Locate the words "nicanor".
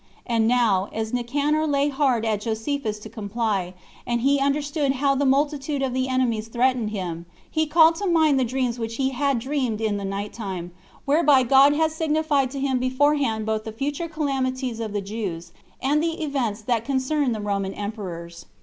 1.13-1.67